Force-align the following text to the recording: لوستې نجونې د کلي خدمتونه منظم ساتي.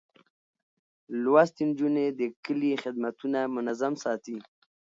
لوستې 1.21 1.63
نجونې 1.69 2.05
د 2.19 2.21
کلي 2.45 2.71
خدمتونه 2.83 3.39
منظم 3.55 3.93
ساتي. 4.03 4.37